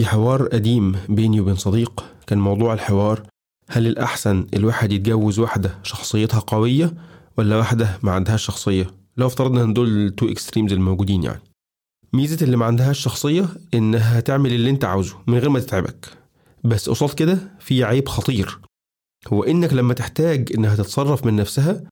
في 0.00 0.06
حوار 0.06 0.46
قديم 0.46 0.96
بيني 1.08 1.40
وبين 1.40 1.56
صديق 1.56 2.04
كان 2.26 2.38
موضوع 2.38 2.74
الحوار 2.74 3.22
هل 3.68 3.86
الأحسن 3.86 4.46
الواحد 4.54 4.92
يتجوز 4.92 5.38
واحدة 5.38 5.78
شخصيتها 5.82 6.40
قوية 6.40 6.94
ولا 7.38 7.56
واحدة 7.56 7.98
ما 8.02 8.12
عندهاش 8.12 8.44
شخصية؟ 8.46 8.90
لو 9.16 9.26
افترضنا 9.26 9.62
إن 9.62 9.72
دول 9.72 9.88
ال 9.88 9.98
two 9.98 10.28
extremes 10.28 10.72
الموجودين 10.72 11.22
يعني. 11.22 11.40
ميزة 12.12 12.44
اللي 12.44 12.56
ما 12.56 12.66
عندهاش 12.66 12.98
شخصية 12.98 13.48
إنها 13.74 14.20
تعمل 14.20 14.52
اللي 14.52 14.70
أنت 14.70 14.84
عاوزه 14.84 15.16
من 15.26 15.38
غير 15.38 15.48
ما 15.48 15.60
تتعبك. 15.60 16.08
بس 16.64 16.88
قصاد 16.88 17.14
كده 17.14 17.38
في 17.58 17.84
عيب 17.84 18.08
خطير 18.08 18.58
هو 19.28 19.42
إنك 19.44 19.72
لما 19.72 19.94
تحتاج 19.94 20.52
إنها 20.54 20.76
تتصرف 20.76 21.26
من 21.26 21.36
نفسها 21.36 21.82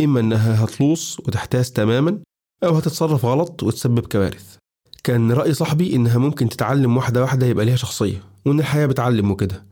إما 0.00 0.20
إنها 0.20 0.64
هتلوص 0.64 1.20
وتحتاس 1.20 1.72
تماما 1.72 2.18
أو 2.64 2.76
هتتصرف 2.76 3.24
غلط 3.24 3.62
وتسبب 3.62 4.06
كوارث. 4.06 4.61
كان 5.04 5.32
رأي 5.32 5.54
صاحبي 5.54 5.96
إنها 5.96 6.18
ممكن 6.18 6.48
تتعلم 6.48 6.96
واحدة 6.96 7.20
واحدة 7.22 7.46
يبقى 7.46 7.64
ليها 7.64 7.76
شخصية 7.76 8.22
وإن 8.46 8.60
الحياة 8.60 8.86
بتعلم 8.86 9.30
وكده. 9.30 9.66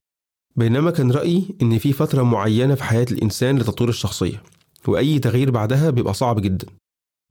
بينما 0.57 0.91
كان 0.91 1.13
رأيي 1.13 1.57
إن 1.63 1.79
في 1.79 1.93
فترة 1.93 2.23
معينة 2.23 2.75
في 2.75 2.85
حياة 2.85 3.07
الإنسان 3.11 3.59
لتطوير 3.59 3.91
الشخصية 3.91 4.43
وأي 4.89 5.19
تغيير 5.19 5.51
بعدها 5.51 5.91
بيبقى 5.91 6.15
صعب 6.15 6.41
جدا. 6.41 6.67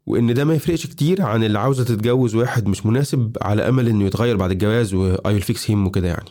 وإن 0.05 0.33
ده 0.33 0.45
ما 0.45 0.53
يفرقش 0.53 0.87
كتير 0.87 1.21
عن 1.21 1.43
اللي 1.43 1.59
عاوزة 1.59 1.83
تتجوز 1.83 2.35
واحد 2.35 2.67
مش 2.67 2.85
مناسب 2.85 3.37
على 3.41 3.69
أمل 3.69 3.87
إنه 3.87 4.05
يتغير 4.05 4.37
بعد 4.37 4.51
الجواز 4.51 4.93
وأي 4.93 5.39
فيكس 5.41 5.71
هيم 5.71 5.87
وكده 5.87 6.07
يعني. 6.07 6.29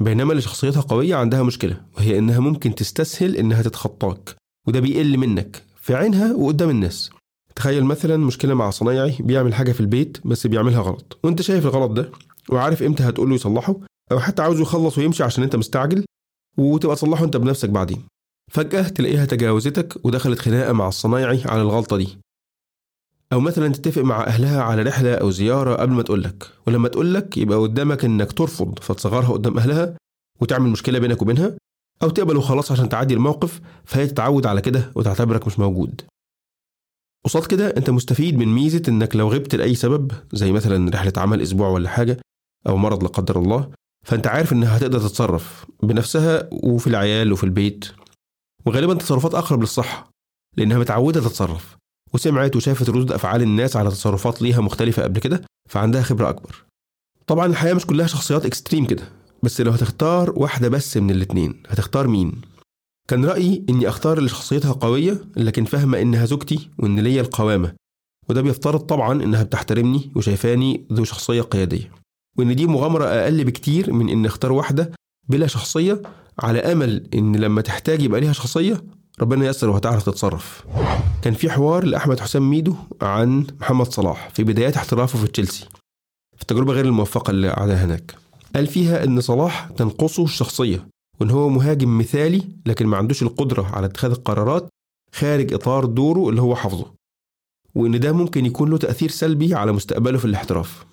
بينما 0.00 0.30
اللي 0.30 0.42
شخصيتها 0.42 0.80
قوية 0.80 1.14
عندها 1.14 1.42
مشكلة 1.42 1.80
وهي 1.96 2.18
إنها 2.18 2.40
ممكن 2.40 2.74
تستسهل 2.74 3.36
إنها 3.36 3.62
تتخطاك 3.62 4.36
وده 4.66 4.80
بيقل 4.80 5.16
منك 5.18 5.62
في 5.76 5.94
عينها 5.94 6.34
وقدام 6.34 6.70
الناس. 6.70 7.10
تخيل 7.54 7.84
مثلا 7.84 8.16
مشكلة 8.16 8.54
مع 8.54 8.70
صنايعي 8.70 9.16
بيعمل 9.20 9.54
حاجة 9.54 9.72
في 9.72 9.80
البيت 9.80 10.18
بس 10.24 10.46
بيعملها 10.46 10.80
غلط 10.82 11.18
وأنت 11.24 11.42
شايف 11.42 11.66
الغلط 11.66 11.90
ده 11.90 12.10
وعارف 12.48 12.82
إمتى 12.82 13.02
هتقول 13.02 13.28
له 13.28 13.34
يصلحه 13.34 13.76
أو 14.12 14.20
حتى 14.20 14.42
عاوزه 14.42 14.62
يخلص 14.62 14.98
ويمشي 14.98 15.22
عشان 15.22 15.42
أنت 15.44 15.56
مستعجل 15.56 16.04
وتبقى 16.58 16.96
تصلحه 16.96 17.24
أنت 17.24 17.36
بنفسك 17.36 17.68
بعدين. 17.68 18.02
فجأة 18.52 18.82
تلاقيها 18.88 19.24
تجاوزتك 19.24 20.04
ودخلت 20.04 20.38
خناقة 20.38 20.72
مع 20.72 20.88
الصنايعي 20.88 21.42
على 21.46 21.62
الغلطة 21.62 21.96
دي. 21.96 22.18
أو 23.32 23.40
مثلا 23.40 23.68
تتفق 23.72 24.02
مع 24.02 24.24
أهلها 24.26 24.62
على 24.62 24.82
رحلة 24.82 25.14
أو 25.14 25.30
زيارة 25.30 25.74
قبل 25.74 25.92
ما 25.92 26.02
تقولك 26.02 26.50
ولما 26.66 26.88
تقولك 26.88 27.38
يبقى 27.38 27.58
قدامك 27.58 28.04
إنك 28.04 28.32
ترفض 28.32 28.78
فتصغرها 28.78 29.32
قدام 29.32 29.58
أهلها 29.58 29.96
وتعمل 30.40 30.70
مشكلة 30.70 30.98
بينك 30.98 31.22
وبينها 31.22 31.56
أو 32.02 32.08
تقبل 32.08 32.36
وخلاص 32.36 32.72
عشان 32.72 32.88
تعدي 32.88 33.14
الموقف 33.14 33.60
فهي 33.84 34.06
تتعود 34.06 34.46
على 34.46 34.60
كده 34.60 34.92
وتعتبرك 34.94 35.46
مش 35.46 35.58
موجود. 35.58 36.00
قصاد 37.24 37.46
كده 37.46 37.68
أنت 37.76 37.90
مستفيد 37.90 38.38
من 38.38 38.48
ميزة 38.48 38.82
إنك 38.88 39.16
لو 39.16 39.28
غبت 39.28 39.54
لأي 39.54 39.74
سبب 39.74 40.12
زي 40.32 40.52
مثلا 40.52 40.90
رحلة 40.90 41.12
عمل 41.16 41.42
أسبوع 41.42 41.68
ولا 41.68 41.88
حاجة 41.88 42.18
أو 42.68 42.76
مرض 42.76 43.02
لا 43.02 43.08
قدر 43.08 43.38
الله 43.38 43.70
فأنت 44.06 44.26
عارف 44.26 44.52
إنها 44.52 44.76
هتقدر 44.76 44.98
تتصرف 44.98 45.66
بنفسها 45.82 46.48
وفي 46.52 46.86
العيال 46.86 47.32
وفي 47.32 47.44
البيت. 47.44 47.84
وغالبا 48.66 48.94
تصرفات 48.94 49.34
أقرب 49.34 49.60
للصح 49.60 50.10
لأنها 50.56 50.78
متعودة 50.78 51.20
تتصرف 51.20 51.76
وسمعت 52.14 52.56
وشافت 52.56 52.88
ردود 52.88 53.12
أفعال 53.12 53.42
الناس 53.42 53.76
على 53.76 53.90
تصرفات 53.90 54.42
ليها 54.42 54.60
مختلفة 54.60 55.02
قبل 55.02 55.20
كده 55.20 55.42
فعندها 55.68 56.02
خبرة 56.02 56.28
أكبر. 56.28 56.64
طبعا 57.26 57.46
الحياة 57.46 57.74
مش 57.74 57.86
كلها 57.86 58.06
شخصيات 58.06 58.46
اكستريم 58.46 58.86
كده 58.86 59.02
بس 59.42 59.60
لو 59.60 59.72
هتختار 59.72 60.32
واحدة 60.36 60.68
بس 60.68 60.96
من 60.96 61.10
الاتنين 61.10 61.62
هتختار 61.68 62.08
مين؟ 62.08 62.40
كان 63.10 63.24
رأيي 63.24 63.64
إني 63.68 63.88
أختار 63.88 64.18
اللي 64.18 64.28
شخصيتها 64.28 64.72
قوية 64.72 65.20
لكن 65.36 65.64
فاهمة 65.64 66.00
إنها 66.00 66.24
زوجتي 66.24 66.68
وإن 66.78 67.00
ليا 67.00 67.20
القوامة. 67.20 67.72
وده 68.28 68.40
بيفترض 68.42 68.80
طبعا 68.80 69.22
إنها 69.22 69.42
بتحترمني 69.42 70.10
وشايفاني 70.16 70.86
ذو 70.92 71.04
شخصية 71.04 71.42
قيادية. 71.42 71.90
وإن 72.38 72.56
دي 72.56 72.66
مغامرة 72.66 73.04
أقل 73.04 73.44
بكتير 73.44 73.92
من 73.92 74.08
إن 74.08 74.26
أختار 74.26 74.52
واحدة 74.52 74.90
بلا 75.28 75.46
شخصية 75.46 76.02
على 76.38 76.58
أمل 76.58 77.08
إن 77.14 77.36
لما 77.36 77.60
تحتاج 77.60 78.02
يبقى 78.02 78.20
ليها 78.20 78.32
شخصية 78.32 78.84
ربنا 79.20 79.46
يسر 79.46 79.68
وهتعرف 79.68 80.06
تتصرف. 80.06 80.64
كان 81.22 81.34
في 81.34 81.50
حوار 81.50 81.84
لأحمد 81.84 82.20
حسام 82.20 82.50
ميدو 82.50 82.74
عن 83.02 83.46
محمد 83.60 83.92
صلاح 83.92 84.28
في 84.28 84.44
بدايات 84.44 84.76
احترافه 84.76 85.18
في 85.18 85.26
تشيلسي. 85.26 85.66
في 86.36 86.42
التجربة 86.42 86.72
غير 86.72 86.84
الموفقة 86.84 87.30
اللي 87.30 87.48
قعدها 87.48 87.84
هناك. 87.84 88.14
قال 88.54 88.66
فيها 88.66 89.04
إن 89.04 89.20
صلاح 89.20 89.68
تنقصه 89.76 90.24
الشخصية. 90.24 90.86
وإن 91.20 91.30
هو 91.30 91.48
مهاجم 91.48 91.98
مثالي 91.98 92.48
لكن 92.66 92.86
ما 92.86 92.96
عندوش 92.96 93.22
القدرة 93.22 93.62
على 93.62 93.86
اتخاذ 93.86 94.10
القرارات 94.10 94.68
خارج 95.12 95.54
إطار 95.54 95.84
دوره 95.84 96.28
اللي 96.28 96.40
هو 96.42 96.56
حافظه. 96.56 96.94
وإن 97.74 98.00
ده 98.00 98.12
ممكن 98.12 98.46
يكون 98.46 98.70
له 98.70 98.78
تأثير 98.78 99.10
سلبي 99.10 99.54
على 99.54 99.72
مستقبله 99.72 100.18
في 100.18 100.24
الاحتراف. 100.24 100.86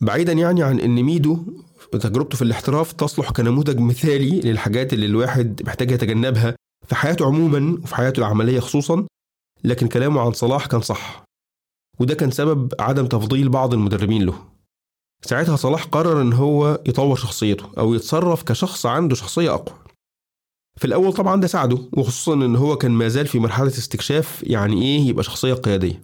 بعيدا 0.00 0.32
يعني 0.32 0.62
عن 0.62 0.80
إن 0.80 1.02
ميدو 1.02 1.44
تجربته 1.92 2.36
في 2.36 2.42
الاحتراف 2.42 2.92
تصلح 2.92 3.30
كنموذج 3.30 3.78
مثالي 3.78 4.40
للحاجات 4.40 4.92
اللي 4.92 5.06
الواحد 5.06 5.62
محتاج 5.66 5.90
يتجنبها 5.90 6.56
في 6.86 6.94
حياته 6.94 7.26
عموما 7.26 7.78
وفي 7.82 7.94
حياته 7.94 8.20
العملية 8.20 8.60
خصوصا 8.60 9.06
لكن 9.64 9.88
كلامه 9.88 10.20
عن 10.20 10.32
صلاح 10.32 10.66
كان 10.66 10.80
صح. 10.80 11.24
وده 12.00 12.14
كان 12.14 12.30
سبب 12.30 12.72
عدم 12.80 13.06
تفضيل 13.06 13.48
بعض 13.48 13.74
المدربين 13.74 14.22
له. 14.22 14.53
ساعتها 15.26 15.56
صلاح 15.56 15.84
قرر 15.84 16.22
إن 16.22 16.32
هو 16.32 16.80
يطور 16.86 17.16
شخصيته 17.16 17.66
أو 17.78 17.94
يتصرف 17.94 18.42
كشخص 18.42 18.86
عنده 18.86 19.14
شخصية 19.14 19.54
أقوى. 19.54 19.78
في 20.80 20.84
الأول 20.84 21.12
طبعا 21.12 21.40
ده 21.40 21.46
ساعده 21.46 21.78
وخصوصا 21.92 22.34
إن 22.34 22.56
هو 22.56 22.76
كان 22.76 22.90
ما 22.90 23.08
زال 23.08 23.26
في 23.26 23.38
مرحلة 23.38 23.68
استكشاف 23.68 24.42
يعني 24.46 24.82
إيه 24.82 25.00
يبقى 25.08 25.24
شخصية 25.24 25.54
قيادية. 25.54 26.02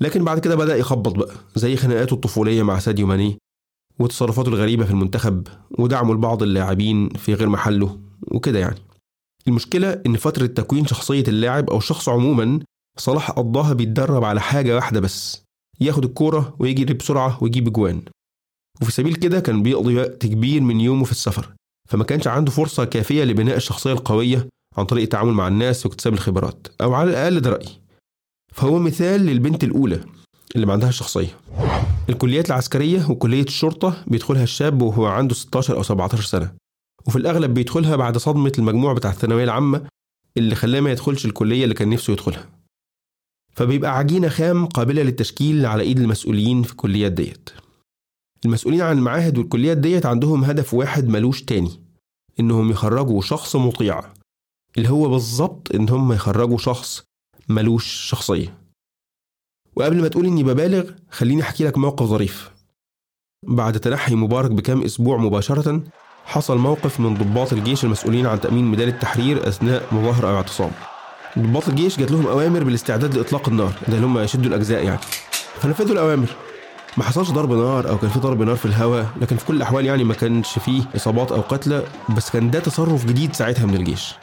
لكن 0.00 0.24
بعد 0.24 0.38
كده 0.38 0.56
بدأ 0.56 0.76
يخبط 0.76 1.14
بقى 1.18 1.34
زي 1.54 1.76
خناقاته 1.76 2.14
الطفولية 2.14 2.62
مع 2.62 2.78
ساديو 2.78 3.06
ماني 3.06 3.38
وتصرفاته 3.98 4.48
الغريبة 4.48 4.84
في 4.84 4.90
المنتخب 4.90 5.48
ودعمه 5.78 6.14
لبعض 6.14 6.42
اللاعبين 6.42 7.08
في 7.08 7.34
غير 7.34 7.48
محله 7.48 7.98
وكده 8.22 8.58
يعني. 8.58 8.78
المشكلة 9.48 10.02
إن 10.06 10.16
فترة 10.16 10.46
تكوين 10.46 10.86
شخصية 10.86 11.24
اللاعب 11.28 11.70
أو 11.70 11.78
الشخص 11.78 12.08
عموما 12.08 12.60
صلاح 12.98 13.30
قضاها 13.30 13.72
بيتدرب 13.72 14.24
على 14.24 14.40
حاجة 14.40 14.74
واحدة 14.76 15.00
بس 15.00 15.42
ياخد 15.80 16.04
الكورة 16.04 16.56
ويجري 16.58 16.94
بسرعة 16.94 17.38
ويجيب 17.42 17.68
اجوان 17.68 18.02
وفي 18.82 18.92
سبيل 18.92 19.14
كده 19.14 19.40
كان 19.40 19.62
بيقضي 19.62 19.96
وقت 19.96 20.26
كبير 20.26 20.60
من 20.60 20.80
يومه 20.80 21.04
في 21.04 21.10
السفر 21.12 21.48
فما 21.88 22.04
كانش 22.04 22.26
عنده 22.26 22.50
فرصة 22.50 22.84
كافية 22.84 23.24
لبناء 23.24 23.56
الشخصية 23.56 23.92
القوية 23.92 24.46
عن 24.76 24.84
طريق 24.84 25.02
التعامل 25.02 25.32
مع 25.32 25.48
الناس 25.48 25.86
واكتساب 25.86 26.12
الخبرات 26.14 26.66
أو 26.80 26.94
على 26.94 27.10
الأقل 27.10 27.40
ده 27.40 27.50
رأيي. 27.50 27.80
فهو 28.54 28.78
مثال 28.78 29.20
للبنت 29.20 29.64
الأولى 29.64 30.00
اللي 30.56 30.66
ما 30.66 30.72
عندها 30.72 30.90
شخصية. 30.90 31.36
الكليات 32.08 32.46
العسكرية 32.46 33.10
وكلية 33.10 33.42
الشرطة 33.42 34.04
بيدخلها 34.06 34.42
الشاب 34.42 34.82
وهو 34.82 35.06
عنده 35.06 35.34
16 35.34 35.76
أو 35.76 35.82
17 35.82 36.22
سنة 36.22 36.52
وفي 37.06 37.16
الأغلب 37.16 37.54
بيدخلها 37.54 37.96
بعد 37.96 38.18
صدمة 38.18 38.52
المجموع 38.58 38.92
بتاع 38.92 39.10
الثانوية 39.10 39.44
العامة 39.44 39.86
اللي 40.36 40.54
خلاه 40.54 40.80
ما 40.80 40.90
يدخلش 40.90 41.24
الكلية 41.26 41.64
اللي 41.64 41.74
كان 41.74 41.90
نفسه 41.90 42.12
يدخلها. 42.12 42.48
فبيبقى 43.54 43.98
عجينة 43.98 44.28
خام 44.28 44.66
قابلة 44.66 45.02
للتشكيل 45.02 45.66
على 45.66 45.82
إيد 45.82 45.98
المسؤولين 45.98 46.62
في 46.62 46.72
الكليات 46.72 47.12
ديت. 47.12 47.50
المسؤولين 48.44 48.80
عن 48.80 48.98
المعاهد 48.98 49.38
والكليات 49.38 49.76
ديت 49.78 50.06
عندهم 50.06 50.44
هدف 50.44 50.74
واحد 50.74 51.08
ملوش 51.08 51.42
تاني 51.42 51.80
إنهم 52.40 52.70
يخرجوا 52.70 53.22
شخص 53.22 53.56
مطيع 53.56 54.02
اللي 54.76 54.88
هو 54.90 55.08
بالظبط 55.08 55.74
إن 55.74 55.88
هم 55.88 56.12
يخرجوا 56.12 56.58
شخص 56.58 57.02
ملوش 57.48 57.86
شخصية. 57.86 58.58
وقبل 59.76 60.02
ما 60.02 60.08
تقول 60.08 60.26
إني 60.26 60.42
ببالغ 60.42 60.90
خليني 61.10 61.42
أحكي 61.42 61.64
لك 61.64 61.78
موقف 61.78 62.06
ظريف. 62.06 62.50
بعد 63.46 63.80
تنحي 63.80 64.14
مبارك 64.14 64.50
بكام 64.50 64.82
أسبوع 64.82 65.16
مباشرة 65.16 65.82
حصل 66.24 66.58
موقف 66.58 67.00
من 67.00 67.14
ضباط 67.14 67.52
الجيش 67.52 67.84
المسؤولين 67.84 68.26
عن 68.26 68.40
تأمين 68.40 68.64
ميدان 68.64 68.88
التحرير 68.88 69.48
أثناء 69.48 69.94
مظاهرة 69.94 70.28
أو 70.28 70.36
اعتصام 70.36 70.70
ضباط 71.38 71.68
الجيش 71.68 71.98
جات 71.98 72.10
لهم 72.10 72.26
أوامر 72.26 72.64
بالاستعداد 72.64 73.14
لإطلاق 73.14 73.48
النار 73.48 73.72
ده 73.88 73.94
اللي 73.94 74.06
هم 74.06 74.18
يشدوا 74.18 74.46
الأجزاء 74.46 74.84
يعني. 74.84 75.00
فنفذوا 75.60 75.92
الأوامر. 75.92 76.28
ما 76.96 77.04
حصلش 77.04 77.30
ضرب 77.30 77.52
نار 77.52 77.88
أو 77.88 77.98
كان 77.98 78.10
في 78.10 78.18
ضرب 78.18 78.42
نار 78.42 78.56
في 78.56 78.66
الهواء 78.66 79.06
لكن 79.20 79.36
في 79.36 79.46
كل 79.46 79.56
الأحوال 79.56 79.84
يعني 79.86 80.04
ما 80.04 80.14
كانش 80.14 80.58
فيه 80.58 80.82
إصابات 80.96 81.32
أو 81.32 81.40
قتلى 81.40 81.84
بس 82.16 82.30
كان 82.30 82.50
ده 82.50 82.60
تصرف 82.60 83.06
جديد 83.06 83.34
ساعتها 83.34 83.66
من 83.66 83.74
الجيش. 83.74 84.14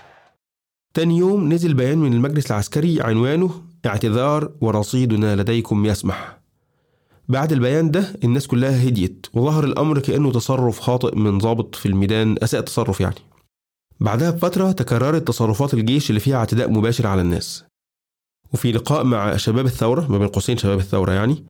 تاني 0.94 1.18
يوم 1.18 1.54
نزل 1.54 1.74
بيان 1.74 1.98
من 1.98 2.14
المجلس 2.14 2.52
العسكري 2.52 3.02
عنوانه 3.02 3.52
اعتذار 3.86 4.52
ورصيدنا 4.62 5.36
لديكم 5.36 5.86
يسمح. 5.86 6.38
بعد 7.30 7.52
البيان 7.52 7.92
ده 7.92 8.14
الناس 8.24 8.48
كلها 8.48 8.88
هديت 8.88 9.28
وظهر 9.34 9.64
الأمر 9.64 10.00
كأنه 10.00 10.32
تصرف 10.32 10.80
خاطئ 10.80 11.16
من 11.16 11.38
ضابط 11.38 11.76
في 11.76 11.86
الميدان 11.86 12.36
أساء 12.44 12.62
تصرف 12.62 13.02
يعني. 13.02 13.16
بعدها 14.00 14.32
بفترة 14.32 14.72
تكررت 14.72 15.28
تصرفات 15.28 15.74
الجيش 15.74 16.10
اللي 16.10 16.20
فيها 16.20 16.38
اعتداء 16.38 16.72
مباشر 16.72 17.08
على 17.08 17.22
الناس. 17.22 17.64
وفي 18.54 18.72
لقاء 18.72 19.04
مع 19.04 19.38
شباب 19.38 19.66
الثورة 19.66 20.12
ما 20.12 20.18
بين 20.18 20.28
قوسين 20.28 20.58
شباب 20.58 20.80
الثورة 20.80 21.12
يعني 21.12 21.46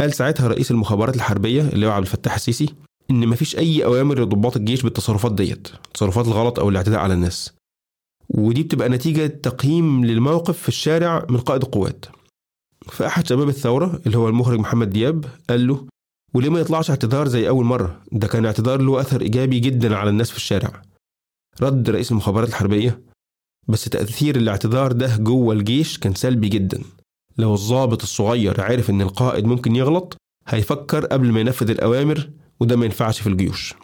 قال 0.00 0.14
ساعتها 0.14 0.48
رئيس 0.48 0.70
المخابرات 0.70 1.16
الحربية 1.16 1.62
اللي 1.62 1.86
هو 1.86 1.90
عبد 1.90 2.06
الفتاح 2.06 2.34
السيسي 2.34 2.74
إن 3.10 3.28
مفيش 3.28 3.56
أي 3.56 3.84
أوامر 3.84 4.20
لضباط 4.20 4.56
الجيش 4.56 4.82
بالتصرفات 4.82 5.32
ديت 5.32 5.68
التصرفات 5.86 6.26
الغلط 6.26 6.58
أو 6.58 6.68
الاعتداء 6.68 7.00
على 7.00 7.14
الناس. 7.14 7.52
ودي 8.28 8.62
بتبقى 8.62 8.88
نتيجة 8.88 9.26
تقييم 9.26 10.04
للموقف 10.04 10.58
في 10.58 10.68
الشارع 10.68 11.26
من 11.30 11.38
قائد 11.38 11.62
القوات. 11.62 12.04
فأحد 12.86 13.26
شباب 13.26 13.48
الثورة 13.48 14.00
اللي 14.06 14.18
هو 14.18 14.28
المخرج 14.28 14.58
محمد 14.58 14.90
دياب 14.90 15.24
قال 15.50 15.66
له 15.66 15.86
وليه 16.34 16.48
ما 16.50 16.60
يطلعش 16.60 16.90
اعتذار 16.90 17.28
زي 17.28 17.48
أول 17.48 17.64
مرة؟ 17.64 18.02
ده 18.12 18.28
كان 18.28 18.46
اعتذار 18.46 18.80
له 18.80 19.00
أثر 19.00 19.20
إيجابي 19.20 19.60
جدا 19.60 19.96
على 19.96 20.10
الناس 20.10 20.30
في 20.30 20.36
الشارع. 20.36 20.82
رد 21.60 21.90
رئيس 21.90 22.10
المخابرات 22.10 22.48
الحربية 22.48 23.00
بس 23.68 23.84
تأثير 23.84 24.36
الاعتذار 24.36 24.92
ده 24.92 25.16
جوه 25.16 25.54
الجيش 25.54 25.98
كان 25.98 26.14
سلبي 26.14 26.48
جدا. 26.48 26.82
لو 27.38 27.54
الضابط 27.54 28.02
الصغير 28.02 28.60
عرف 28.60 28.90
إن 28.90 29.00
القائد 29.02 29.44
ممكن 29.44 29.76
يغلط 29.76 30.16
هيفكر 30.48 31.06
قبل 31.06 31.32
ما 31.32 31.40
ينفذ 31.40 31.70
الأوامر 31.70 32.30
وده 32.60 32.76
ما 32.76 32.84
ينفعش 32.84 33.20
في 33.20 33.26
الجيوش. 33.28 33.74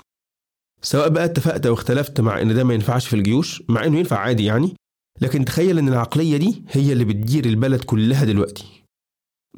سواء 0.83 1.09
بقى 1.09 1.25
اتفقت 1.25 1.67
أو 1.67 1.75
اختلفت 1.75 2.21
مع 2.21 2.41
إن 2.43 2.55
ده 2.55 2.65
ما 2.65 2.75
ينفعش 2.75 3.09
في 3.09 3.17
الجيوش 3.17 3.63
مع 3.69 3.85
إنه 3.85 3.99
ينفع 3.99 4.19
عادي 4.19 4.45
يعني 4.45 4.75
لكن 5.21 5.45
تخيل 5.45 5.79
إن 5.79 5.89
العقلية 5.89 6.37
دي 6.37 6.63
هي 6.71 6.93
اللي 6.93 7.05
بتدير 7.05 7.45
البلد 7.45 7.85
كلها 7.85 8.25
دلوقتي. 8.25 8.83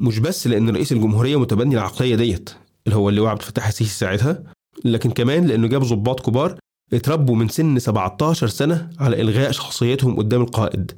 مش 0.01 0.19
بس 0.19 0.47
لأن 0.47 0.69
رئيس 0.69 0.91
الجمهورية 0.91 1.39
متبني 1.39 1.75
العقلية 1.75 2.15
ديت 2.15 2.49
اللي 2.85 2.95
هو 2.97 3.09
اللي 3.09 3.21
هو 3.21 3.27
عبد 3.27 3.41
الفتاح 3.41 3.67
السيسي 3.67 3.97
ساعتها 3.99 4.43
لكن 4.85 5.11
كمان 5.11 5.45
لأنه 5.45 5.67
جاب 5.67 5.83
ضباط 5.83 6.25
كبار 6.25 6.59
اتربوا 6.93 7.35
من 7.35 7.47
سن 7.49 7.79
17 7.79 8.47
سنة 8.47 8.89
على 8.99 9.21
إلغاء 9.21 9.51
شخصيتهم 9.51 10.15
قدام 10.17 10.41
القائد. 10.41 10.91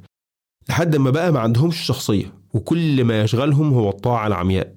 لحد 0.68 0.96
ما 0.96 1.10
بقى 1.10 1.32
ما 1.32 1.40
عندهمش 1.40 1.80
شخصية 1.80 2.34
وكل 2.54 3.04
ما 3.04 3.20
يشغلهم 3.22 3.72
هو 3.74 3.90
الطاعة 3.90 4.26
العمياء. 4.26 4.74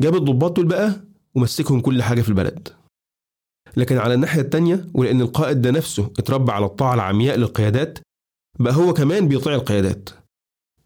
جاب 0.00 0.14
الضباط 0.16 0.56
دول 0.56 0.66
بقى 0.66 0.92
ومسكهم 1.34 1.80
كل 1.80 2.02
حاجة 2.02 2.20
في 2.22 2.28
البلد. 2.28 2.68
لكن 3.76 3.98
على 3.98 4.14
الناحية 4.14 4.40
التانية 4.40 4.86
ولأن 4.94 5.20
القائد 5.20 5.62
ده 5.62 5.70
نفسه 5.70 6.10
اتربى 6.18 6.52
على 6.52 6.66
الطاعة 6.66 6.94
العمياء 6.94 7.36
للقيادات 7.36 7.98
بقى 8.58 8.74
هو 8.74 8.92
كمان 8.92 9.28
بيطيع 9.28 9.54
القيادات. 9.54 10.08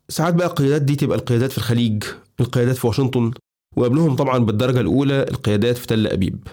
ساعات 0.08 0.34
بقى 0.34 0.46
القيادات 0.46 0.82
دي 0.82 0.96
تبقى 0.96 1.18
القيادات 1.18 1.52
في 1.52 1.58
الخليج 1.58 2.04
القيادات 2.40 2.76
في 2.76 2.86
واشنطن 2.86 3.32
وقبلهم 3.76 4.16
طبعا 4.16 4.38
بالدرجة 4.38 4.80
الأولى 4.80 5.22
القيادات 5.22 5.76
في 5.78 5.86
تل 5.86 6.06
أبيب. 6.06 6.48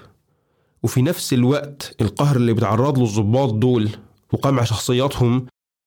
وفي 0.83 1.01
نفس 1.01 1.33
الوقت 1.33 1.95
القهر 2.01 2.35
اللي 2.35 2.53
بيتعرض 2.53 2.99
له 2.99 3.05
الضباط 3.05 3.53
دول 3.53 3.89
وقمع 4.33 4.63
شخصياتهم 4.63 5.45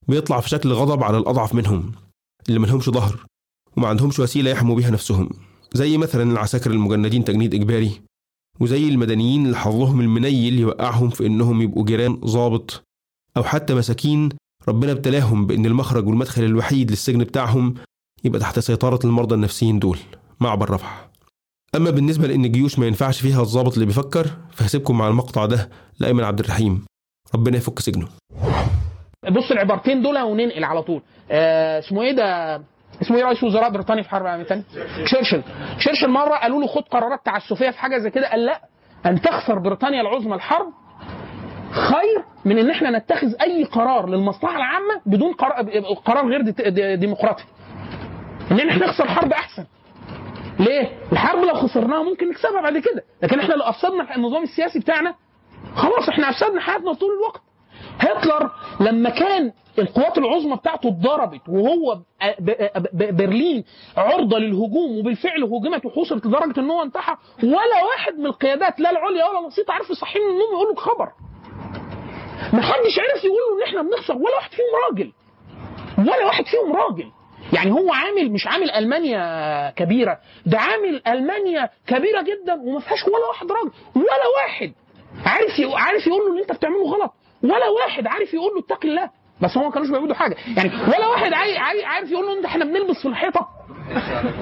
بيطلع 0.08 0.40
في 0.40 0.48
شكل 0.48 0.72
غضب 0.72 1.02
على 1.02 1.18
الأضعف 1.18 1.54
منهم 1.54 1.92
اللي 2.48 2.58
ملهمش 2.60 2.90
ظهر 2.90 3.26
وما 3.76 3.88
عندهمش 3.88 4.18
وسيلة 4.18 4.50
يحموا 4.50 4.76
بيها 4.76 4.90
نفسهم. 4.90 5.30
زي 5.74 5.98
مثلا 5.98 6.32
العساكر 6.32 6.70
المجندين 6.70 7.24
تجنيد 7.24 7.54
إجباري 7.54 8.00
وزي 8.60 8.88
المدنيين 8.88 9.46
اللي 9.46 9.56
حظهم 9.56 10.00
المنيل 10.00 10.58
يوقعهم 10.58 11.10
في 11.10 11.26
إنهم 11.26 11.62
يبقوا 11.62 11.84
جيران 11.84 12.20
ظابط 12.24 12.82
أو 13.36 13.42
حتى 13.44 13.74
مساكين 13.74 14.28
ربنا 14.68 14.92
ابتلاهم 14.92 15.46
بإن 15.46 15.66
المخرج 15.66 16.06
والمدخل 16.06 16.42
الوحيد 16.44 16.90
للسجن 16.90 17.18
بتاعهم 17.24 17.74
يبقى 18.24 18.40
تحت 18.40 18.58
سيطرة 18.58 18.98
المرضى 19.04 19.34
النفسيين 19.34 19.78
دول 19.78 19.98
معبر 20.40 20.70
رفح 20.70 21.08
أما 21.74 21.90
بالنسبة 21.90 22.26
لأن 22.28 22.44
الجيوش 22.44 22.78
ما 22.78 22.86
ينفعش 22.86 23.20
فيها 23.20 23.42
الضابط 23.42 23.72
اللي 23.72 23.86
بيفكر 23.86 24.30
فهسيبكم 24.50 24.98
مع 24.98 25.08
المقطع 25.08 25.46
ده 25.46 25.70
لأيمن 25.98 26.24
عبد 26.24 26.40
الرحيم. 26.40 26.84
ربنا 27.34 27.56
يفك 27.56 27.78
سجنه. 27.78 28.08
بص 29.30 29.50
العبارتين 29.50 30.02
دول 30.02 30.18
وننقل 30.18 30.64
على 30.64 30.82
طول. 30.82 31.02
آه 31.30 31.78
اسمه 31.78 32.02
إيه 32.02 32.12
ده؟ 32.12 32.56
اسمه 33.02 33.16
إيه 33.16 33.24
رئيس 33.24 33.42
وزراء 33.42 33.70
بريطانيا 33.70 34.02
في 34.02 34.08
حرب 34.10 34.22
العالمية 34.22 34.42
الثانية؟ 34.44 34.62
تشرشل. 35.04 35.42
تشرشل 35.78 36.08
مرة 36.10 36.34
قالوا 36.36 36.60
له 36.60 36.66
خد 36.66 36.82
قرارات 36.82 37.20
تعسفية 37.26 37.70
في 37.70 37.78
حاجة 37.78 37.98
زي 37.98 38.10
كده. 38.10 38.30
قال 38.30 38.44
لا 38.44 38.60
أن 39.06 39.20
تخسر 39.20 39.58
بريطانيا 39.58 40.00
العظمى 40.00 40.34
الحرب 40.34 40.72
خير 41.70 42.24
من 42.44 42.58
إن 42.58 42.70
إحنا 42.70 42.90
نتخذ 42.98 43.28
أي 43.42 43.64
قرار 43.64 44.08
للمصلحة 44.08 44.56
العامة 44.56 45.00
بدون 45.06 45.32
قرار, 46.04 46.28
غير 46.28 46.40
دي- 46.40 46.70
دي- 46.70 46.96
ديمقراطي. 46.96 47.44
إن 48.50 48.68
إحنا 48.68 48.86
نخسر 48.86 49.08
حرب 49.08 49.32
أحسن. 49.32 49.64
ليه؟ 50.60 50.88
الحرب 51.12 51.44
لو 51.44 51.54
خسرناها 51.54 52.02
ممكن 52.02 52.28
نكسبها 52.30 52.60
بعد 52.60 52.78
كده. 52.78 53.04
لكن 53.22 53.40
إحنا 53.40 53.54
لو 53.54 53.62
أفسدنا 53.62 54.16
النظام 54.16 54.42
السياسي 54.42 54.78
بتاعنا 54.78 55.14
خلاص 55.76 56.08
إحنا 56.08 56.30
أفسدنا 56.30 56.60
حياتنا 56.60 56.92
طول 56.92 57.10
الوقت. 57.18 57.42
هتلر 57.98 58.50
لما 58.80 59.10
كان 59.10 59.52
القوات 59.78 60.18
العظمى 60.18 60.56
بتاعته 60.56 60.88
اتضربت 60.88 61.40
وهو 61.48 61.98
برلين 62.92 63.64
عرضة 63.96 64.38
للهجوم 64.38 64.98
وبالفعل 64.98 65.42
هجمت 65.44 65.86
وحوصرت 65.86 66.26
لدرجة 66.26 66.60
إن 66.60 66.70
هو 66.70 66.82
انتحر 66.82 67.16
ولا 67.42 67.84
واحد 67.92 68.18
من 68.18 68.26
القيادات 68.26 68.80
لا 68.80 68.90
العليا 68.90 69.24
ولا 69.28 69.38
الوسيطه 69.40 69.72
عرف 69.74 69.90
يصحيه 69.90 70.20
من 70.20 70.26
النوم 70.30 70.52
يقول 70.52 70.68
له 70.68 70.74
خبر. 70.74 71.08
ما 72.52 72.62
حدش 72.62 72.98
عرف 72.98 73.24
يقول 73.24 73.38
له 73.50 73.56
إن 73.58 73.62
إحنا 73.68 73.82
بنخسر 73.82 74.14
ولا 74.16 74.34
واحد 74.36 74.50
فيهم 74.50 74.66
راجل. 74.90 75.12
ولا 75.98 76.26
واحد 76.26 76.44
فيهم 76.46 76.76
راجل. 76.76 77.10
يعني 77.52 77.72
هو 77.72 77.92
عامل 77.92 78.32
مش 78.32 78.46
عامل 78.46 78.70
ألمانيا 78.70 79.70
كبيرة 79.70 80.18
ده 80.46 80.58
عامل 80.58 81.02
ألمانيا 81.06 81.70
كبيرة 81.86 82.22
جدا 82.22 82.54
وما 82.54 82.80
فيهاش 82.80 83.04
ولا 83.06 83.26
واحد 83.28 83.52
راجل 83.52 83.70
ولا 83.96 84.26
واحد 84.42 84.72
عارف 85.26 85.60
عارف 85.74 86.06
يقول 86.06 86.20
له 86.22 86.30
اللي 86.30 86.42
أنت 86.42 86.52
بتعمله 86.52 86.84
غلط. 86.84 87.12
ولا 87.42 87.68
واحد 87.68 88.06
عارف 88.06 88.34
يقول 88.34 88.52
له 88.54 88.60
اتق 88.60 88.86
الله. 88.86 89.10
بس 89.40 89.56
هم 89.56 89.64
ما 89.64 89.70
كانوش 89.70 89.90
بيعبدوا 89.90 90.14
حاجة. 90.14 90.36
يعني 90.56 90.70
ولا 90.88 91.06
واحد 91.06 91.32
عارف 91.84 92.10
يقول 92.10 92.24
له 92.42 92.46
إحنا 92.46 92.64
بنلبس 92.64 93.02
في 93.02 93.08
الحيطة. 93.08 93.48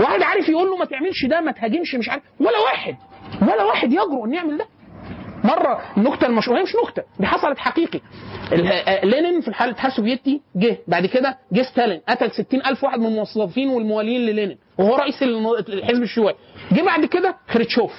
واحد 0.01 0.23
عارف 0.23 0.49
يقول 0.49 0.69
له 0.71 0.77
ما 0.77 0.85
تعملش 0.85 1.25
ده 1.27 1.41
ما 1.41 1.53
تهاجمش 1.53 1.95
مش 1.95 2.09
عارف. 2.09 2.23
ولا 2.41 2.59
واحد 2.59 2.97
ولا 3.43 3.65
واحد 3.65 3.93
يجرؤ 3.93 4.25
انه 4.25 4.37
يعمل 4.37 4.59
ده. 4.59 4.67
مرة 5.45 5.83
النكته 5.97 6.27
المشهورة 6.27 6.59
هي 6.59 6.63
مش 6.63 6.73
نكتة 6.85 7.03
دي 7.21 7.27
حصلت 7.27 7.59
حقيقي. 7.59 8.01
آه، 8.53 9.05
لينين 9.05 9.41
في 9.41 9.49
الحاله 9.49 9.71
الاتحاد 9.71 9.91
السوفيتي 9.91 10.41
جه 10.57 10.79
بعد 10.89 11.07
كده 11.07 11.39
جه 11.53 11.63
ستالين 11.63 12.01
قتل 12.09 12.31
60 12.31 12.63
ألف 12.67 12.85
واحد 12.85 12.99
من 12.99 13.07
الموظفين 13.07 13.69
والموالين 13.69 14.21
للينين. 14.21 14.59
وهو 14.79 14.97
رئيس 14.97 15.23
الحزب 15.23 16.03
الشيوعي. 16.03 16.35
جه 16.73 16.83
بعد 16.83 17.05
كده 17.05 17.37
خريتشوف. 17.49 17.93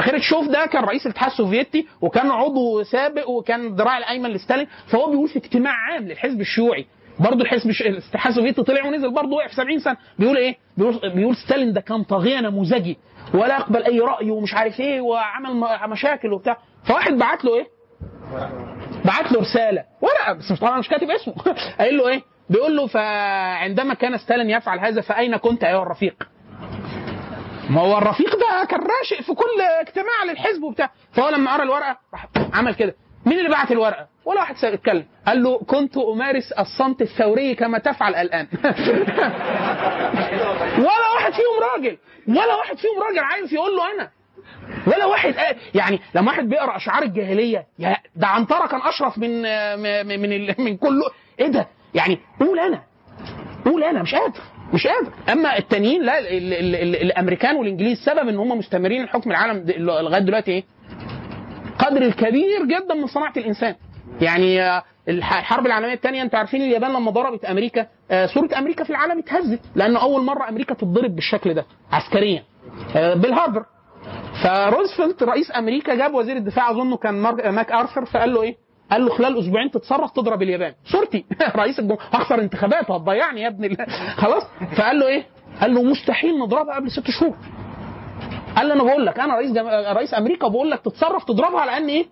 فخريتشوف 0.00 0.48
ده 0.48 0.66
كان 0.66 0.84
رئيس 0.84 1.06
الاتحاد 1.06 1.30
السوفيتي 1.30 1.86
وكان 2.00 2.30
عضو 2.30 2.82
سابق 2.82 3.28
وكان 3.28 3.66
الذراع 3.66 3.98
الأيمن 3.98 4.30
لستالين 4.30 4.66
فهو 4.86 5.10
بيقول 5.10 5.28
في 5.28 5.36
اجتماع 5.36 5.72
عام 5.72 6.02
للحزب 6.02 6.40
الشيوعي 6.40 6.86
برضه 7.18 7.42
الحزب 7.42 7.70
الاتحاد 7.70 8.32
السوفيتي 8.32 8.62
طلع 8.62 8.86
ونزل 8.86 9.14
برضه 9.14 9.36
وقع 9.36 9.46
في 9.46 9.54
70 9.54 9.78
سنة 9.78 9.96
بيقول 10.18 10.36
إيه؟ 10.36 10.56
بيقول, 10.76 11.10
بيقول 11.14 11.36
ستالين 11.36 11.72
ده 11.72 11.80
كان 11.80 12.02
طاغية 12.02 12.40
نموذجي 12.40 12.98
ولا 13.34 13.56
يقبل 13.56 13.82
أي 13.82 14.00
رأي 14.00 14.30
ومش 14.30 14.54
عارف 14.54 14.80
إيه 14.80 15.00
وعمل 15.00 15.54
مشاكل 15.88 16.32
وبتاع 16.32 16.56
فواحد 16.84 17.12
بعت 17.12 17.44
له 17.44 17.54
إيه؟ 17.54 17.66
بعت 19.04 19.32
له 19.32 19.40
رسالة 19.40 19.84
ورقه 20.00 20.32
بس 20.32 20.60
طبعا 20.60 20.78
مش 20.78 20.88
كاتب 20.88 21.10
اسمه 21.10 21.34
قايل 21.78 21.96
له 21.96 22.08
إيه؟ 22.08 22.22
بيقول 22.50 22.76
له 22.76 22.86
فعندما 22.86 23.94
كان 23.94 24.18
ستالين 24.18 24.50
يفعل 24.50 24.78
هذا 24.78 25.00
فأين 25.00 25.36
كنت 25.36 25.64
ايها 25.64 25.82
الرفيق؟ 25.82 26.29
ما 27.70 27.80
هو 27.80 27.98
الرفيق 27.98 28.36
ده 28.36 28.64
كان 28.64 28.80
راشق 28.80 29.22
في 29.22 29.34
كل 29.34 29.60
اجتماع 29.80 30.24
للحزب 30.30 30.62
وبتاع. 30.62 30.90
فهو 31.12 31.28
لما 31.28 31.54
قرأ 31.54 31.62
الورقة 31.62 31.98
راح 32.12 32.26
عمل 32.54 32.74
كده. 32.74 32.94
مين 33.26 33.38
اللي 33.38 33.50
بعت 33.50 33.72
الورقة؟ 33.72 34.06
ولا 34.24 34.40
واحد 34.40 34.64
اتكلم. 34.64 35.04
قال 35.26 35.42
له 35.42 35.58
كنت 35.58 35.96
أمارس 35.96 36.52
الصمت 36.52 37.02
الثوري 37.02 37.54
كما 37.54 37.78
تفعل 37.78 38.14
الآن. 38.14 38.46
ولا 40.86 41.10
واحد 41.14 41.32
فيهم 41.32 41.60
راجل. 41.74 41.98
ولا 42.28 42.54
واحد 42.54 42.76
فيهم 42.78 43.02
راجل 43.08 43.18
عايز 43.18 43.54
يقول 43.54 43.76
له 43.76 43.94
أنا. 43.94 44.10
ولا 44.86 45.04
واحد 45.06 45.34
قال 45.34 45.56
يعني 45.74 46.00
لما 46.14 46.30
واحد 46.32 46.48
بيقرأ 46.48 46.76
أشعار 46.76 47.02
الجاهلية 47.02 47.66
يا 47.78 47.96
ده 48.16 48.26
عنترة 48.26 48.66
كان 48.66 48.80
أشرف 48.80 49.18
من 49.18 49.42
من 49.82 50.20
من, 50.20 50.54
من 50.58 50.76
كله. 50.76 51.04
إيه 51.40 51.46
ده؟ 51.46 51.68
يعني 51.94 52.18
قول 52.40 52.60
أنا. 52.60 52.82
قول 53.64 53.84
أنا 53.84 54.02
مش 54.02 54.14
قادر. 54.14 54.40
مش 54.74 54.86
قادر 54.86 55.12
أما 55.32 55.58
التانيين 55.58 56.02
لا 56.02 56.18
ال 56.18 56.26
ال 56.54 56.74
ال 56.74 56.96
الأمريكان 57.02 57.56
والإنجليز 57.56 57.98
سبب 58.04 58.28
إن 58.28 58.36
هم 58.38 58.58
مستمرين 58.58 59.08
حكم 59.08 59.30
العالم 59.30 59.64
لغاية 59.78 60.20
دلوقتي 60.22 60.50
إيه؟ 60.50 60.64
قدر 61.78 62.02
الكبير 62.02 62.64
جدا 62.64 62.94
من 62.94 63.06
صناعة 63.06 63.32
الإنسان 63.36 63.74
يعني 64.20 64.62
آه، 64.62 64.82
الح- 65.08 65.38
الحرب 65.38 65.66
العالمية 65.66 65.92
الثانية 65.94 66.22
أنتوا 66.22 66.38
عارفين 66.38 66.62
اليابان 66.62 66.90
لما 66.92 67.10
ضربت 67.10 67.44
أمريكا 67.44 67.86
آه، 68.10 68.26
صورة 68.26 68.48
أمريكا 68.58 68.84
في 68.84 68.90
العالم 68.90 69.18
اتهزت 69.18 69.60
لأنه 69.74 70.02
أول 70.02 70.24
مرة 70.24 70.48
أمريكا 70.48 70.74
تتضرب 70.74 71.14
بالشكل 71.14 71.54
ده 71.54 71.66
عسكريا 71.92 72.42
آه، 72.96 73.14
بالهدر 73.14 73.64
فروزفلت 74.42 75.22
رئيس 75.22 75.52
أمريكا 75.56 75.94
جاب 75.94 76.14
وزير 76.14 76.36
الدفاع 76.36 76.70
أظنه 76.70 76.96
كان 76.96 77.14
ماك 77.54 77.72
أرثر 77.72 78.04
فقال 78.04 78.34
له 78.34 78.42
إيه؟ 78.42 78.56
قال 78.90 79.04
له 79.04 79.14
خلال 79.14 79.38
أسبوعين 79.38 79.70
تتصرف 79.70 80.10
تضرب 80.10 80.42
اليابان. 80.42 80.74
صورتي. 80.84 81.24
رئيس 81.56 81.78
الجمهوريه 81.78 82.04
هخسر 82.12 82.40
انتخابات 82.40 82.90
وهتضيعني 82.90 83.40
يا 83.42 83.48
ابن 83.48 83.64
ال- 83.64 83.76
خلاص. 84.22 84.42
فقال 84.76 84.98
له 84.98 85.06
إيه؟ 85.06 85.26
قال 85.60 85.74
له 85.74 85.82
مستحيل 85.82 86.38
نضربها 86.38 86.74
قبل 86.74 86.90
ست 86.90 87.10
شهور. 87.10 87.36
قال 88.56 88.68
له 88.68 88.74
أنا 88.74 88.82
بقول 88.84 89.06
لك 89.06 89.18
أنا 89.20 89.34
رئيس 89.36 89.52
جم... 89.52 89.66
رئيس 89.68 90.14
أمريكا 90.14 90.48
بقول 90.48 90.70
لك 90.70 90.80
تتصرف 90.80 91.24
تضربها 91.24 91.60
على 91.60 91.88
إيه؟ 91.92 92.06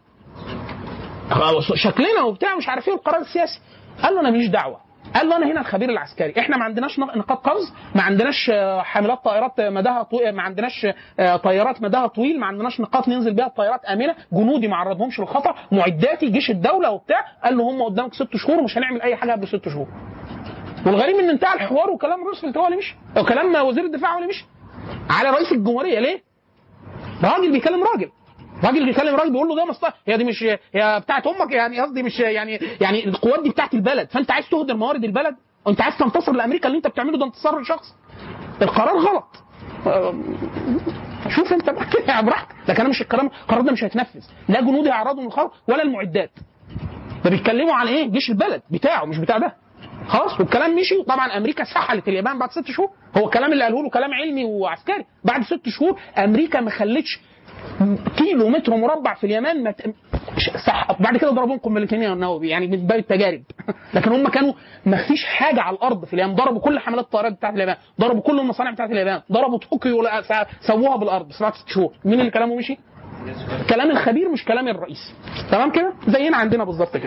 شكلنا 1.74 2.22
وبتاع 2.22 2.56
مش 2.56 2.68
عارف 2.68 2.88
إيه 2.88 2.94
القرار 2.94 3.20
السياسي. 3.20 3.60
قال 4.02 4.14
له 4.14 4.20
أنا 4.20 4.30
ماليش 4.30 4.48
دعوة. 4.48 4.80
قال 5.14 5.28
له 5.28 5.36
أنا 5.36 5.46
هنا 5.52 5.60
الخبير 5.60 5.90
العسكري. 5.90 6.34
إحنا 6.38 6.56
ما 6.56 6.64
عندناش 6.64 7.00
نق- 7.00 7.16
نقاط 7.16 7.38
قفز 7.48 7.72
ما 7.94 8.02
عندناش 8.02 8.50
آه، 8.54 8.82
حاملات 8.82 9.24
طائرات 9.24 9.60
مداها 9.60 10.02
طويل 10.02 10.32
ما 10.34 10.42
عندناش 10.42 10.86
آه، 11.20 11.36
طيارات 11.36 11.82
مداها 11.82 12.06
طويل 12.06 12.40
ما 12.40 12.46
عندناش 12.46 12.80
نقاط 12.80 13.08
ننزل 13.08 13.34
بيها 13.34 13.46
الطيارات 13.46 13.84
آمنة. 13.84 14.14
جنودي 14.32 14.68
ما 14.68 14.76
عرضهمش 14.76 15.20
للخطر 15.20 15.54
معداتي 15.72 16.28
جيش 16.30 16.50
الدولة 16.50 16.90
وبتاع. 16.90 17.24
قال 17.44 17.56
له 17.56 17.70
هم 17.70 17.82
قدامك 17.82 18.14
ست 18.14 18.36
شهور 18.36 18.58
ومش 18.58 18.78
هنعمل 18.78 19.02
أي 19.02 19.16
حاجة 19.16 19.32
قبل 19.32 19.48
ست 19.48 19.68
شهور. 19.68 19.86
والغريب 20.86 21.16
إن 21.16 21.28
انتهى 21.30 21.54
الحوار 21.54 21.90
وكلام 21.90 22.24
روزفلت 22.24 22.56
هو 22.56 22.66
اللي 22.66 22.76
مشي 22.76 22.96
وكلام 23.16 23.54
وزير 23.66 23.84
الدفاع 23.84 24.12
هو 24.14 24.16
اللي 24.18 24.28
مشي. 24.28 24.44
على 25.10 25.30
رئيس 25.30 25.52
الجمهورية 25.52 25.98
ليه؟ 26.00 26.22
راجل 27.24 27.52
بيكلم 27.52 27.82
راجل. 27.94 28.10
راجل 28.64 28.86
بيكلم 28.86 29.16
راجل 29.16 29.30
بيقول 29.32 29.48
له 29.48 29.56
ده 29.56 29.64
مصلحه 29.64 29.94
هي 30.06 30.16
دي 30.16 30.24
مش 30.24 30.42
هي 30.42 30.58
بتاعت 31.00 31.26
أمك 31.26 31.52
يعني 31.52 31.80
قصدي 31.80 32.02
مش 32.02 32.20
يعني 32.20 32.60
يعني 32.80 33.06
القوات 33.06 33.42
دي 33.42 33.50
بتاعت 33.50 33.74
البلد. 33.74 34.08
فأنت 34.10 34.30
عايز 34.30 34.48
تهدر 34.48 34.76
موارد 34.76 35.04
البلد؟ 35.04 35.36
وانت 35.66 35.80
عايز 35.80 35.96
تنتصر 35.98 36.32
لأمريكا 36.32 36.66
اللي 36.66 36.76
أنت 36.76 36.86
بتعمله 36.86 37.18
ده 37.18 37.24
انتصار 37.24 37.60
لشخص 37.60 37.94
القرار 38.62 38.96
غلط. 38.98 39.36
شوف 41.28 41.52
أنت 41.52 41.70
بقى 41.70 41.86
كده 41.86 42.20
براحتك. 42.20 42.54
لكن 42.68 42.80
أنا 42.80 42.88
مش 42.88 43.00
الكلام 43.00 43.26
القرار 43.26 43.60
ده 43.60 43.72
مش 43.72 43.84
هيتنفذ. 43.84 44.20
لا 44.48 44.60
جنود 44.60 44.86
هيعرضوا 44.86 45.20
من 45.20 45.26
الخوف 45.26 45.52
ولا 45.68 45.82
المعدات. 45.82 46.30
ده 47.24 47.30
بيتكلموا 47.30 47.74
عن 47.74 47.86
إيه؟ 47.86 48.06
جيش 48.10 48.30
البلد 48.30 48.62
بتاعه 48.70 49.04
مش 49.04 49.18
بتاع 49.18 49.38
ده. 49.38 49.54
خلاص 50.08 50.40
والكلام 50.40 50.76
مشي. 50.76 50.96
وطبعا 50.96 51.36
أمريكا 51.36 51.64
سحلت 51.64 52.08
اليابان 52.08 52.38
بعد 52.38 52.50
ست 52.50 52.70
شهور. 52.70 52.90
هو 53.16 53.26
الكلام 53.26 53.52
اللي 53.52 53.64
قاله 53.64 53.82
له 53.82 53.90
كلام 53.90 54.14
علمي 54.14 54.44
وعسكري. 54.44 55.04
بعد 55.24 55.42
ست 55.42 55.68
شهور 55.68 56.00
أمريكا 56.18 56.60
ما 56.60 56.70
خلتش 56.70 57.20
كيلو 58.16 58.48
متر 58.48 58.76
مربع 58.76 59.14
في 59.14 59.24
اليمن 59.24 59.62
ما 59.62 59.70
ت... 59.70 59.94
صح. 60.66 60.88
بعد 61.00 61.16
كده 61.16 61.30
ضربوهم 61.30 61.58
قنبلتين 61.58 62.18
نووي 62.18 62.48
يعني 62.48 62.66
من 62.66 62.86
باب 62.86 62.98
التجارب. 62.98 63.42
لكن 63.94 64.12
هم 64.12 64.28
كانوا 64.28 64.52
ما 64.86 64.96
فيش 65.08 65.24
حاجة 65.24 65.60
على 65.60 65.76
الأرض 65.76 66.04
في 66.04 66.14
اليمن. 66.14 66.34
ضربوا 66.34 66.60
كل 66.60 66.78
حملات 66.78 67.04
الطيارات 67.04 67.32
بتاعت 67.32 67.54
اليابان 67.54 67.76
ضربوا 68.00 68.20
كل 68.20 68.40
المصانع 68.40 68.70
بتاعت 68.70 68.90
اليابان 68.90 69.20
ضربوا 69.32 69.58
طوكيو 69.58 70.02
سووها 70.60 70.96
بالأرض. 70.96 71.32
بعد 71.40 71.54
ست 71.54 71.68
شهور 71.68 71.92
مين 72.04 72.20
اللي 72.20 72.30
كلامه 72.30 72.56
مشي؟ 72.56 72.78
كلام 73.70 73.90
الخبير 73.90 74.28
مش 74.28 74.44
كلام 74.44 74.68
الرئيس. 74.68 75.14
تمام 75.50 75.72
كده؟ 75.72 75.92
زينا 76.08 76.36
عندنا 76.36 76.64
بالظبط 76.64 76.96
كده. 76.96 77.06